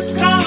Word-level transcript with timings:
just 0.00 0.16
come. 0.16 0.37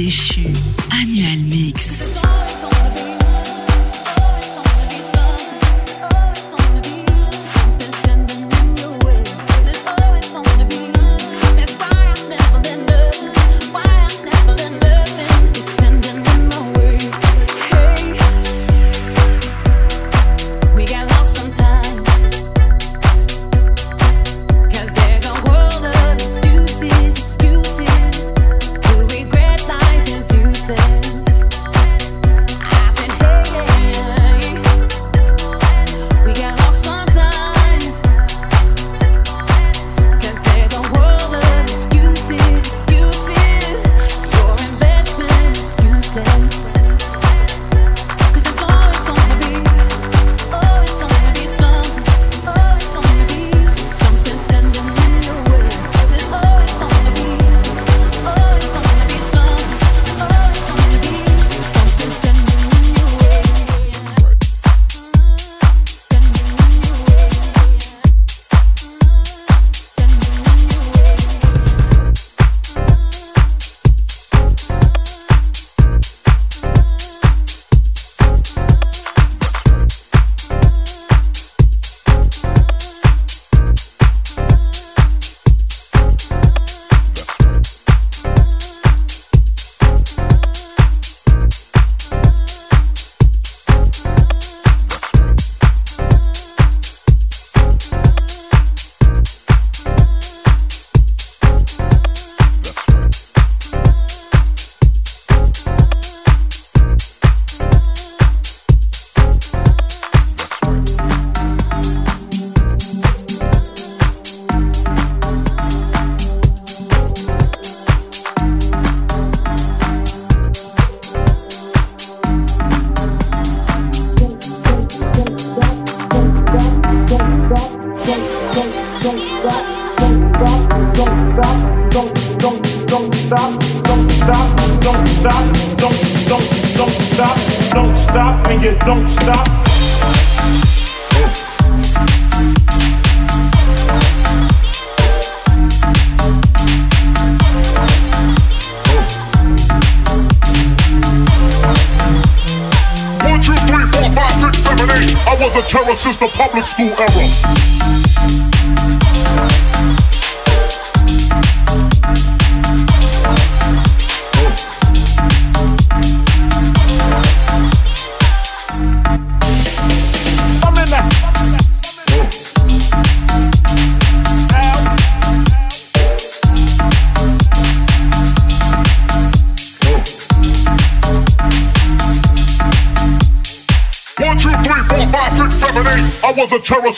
L'ange 0.00 0.29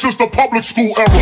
since 0.03 0.17
the 0.17 0.27
public 0.27 0.65
school 0.65 0.93
era. 0.99 1.22